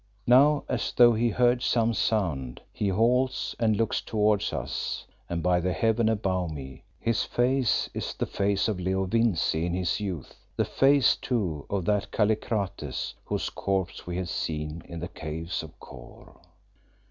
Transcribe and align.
Now, 0.25 0.63
as 0.67 0.93
though 0.93 1.13
he 1.13 1.29
heard 1.29 1.61
some 1.61 1.93
sound, 1.93 2.59
he 2.73 2.87
halts 2.87 3.55
and 3.59 3.77
looks 3.77 4.01
towards 4.01 4.51
us, 4.51 5.05
and 5.29 5.43
by 5.43 5.59
the 5.59 5.73
heaven 5.73 6.09
above 6.09 6.49
me, 6.49 6.81
his 6.99 7.23
face 7.23 7.87
is 7.93 8.15
the 8.15 8.25
face 8.25 8.67
of 8.67 8.79
Leo 8.79 9.05
Vincey 9.05 9.63
in 9.63 9.75
his 9.75 9.99
youth, 9.99 10.43
the 10.55 10.65
face 10.65 11.15
too 11.15 11.67
of 11.69 11.85
that 11.85 12.09
Kallikrates 12.11 13.13
whose 13.25 13.51
corpse 13.51 14.07
we 14.07 14.17
had 14.17 14.29
seen 14.29 14.81
in 14.85 14.99
the 14.99 15.07
Caves 15.07 15.61
of 15.61 15.79
Kôr! 15.79 16.35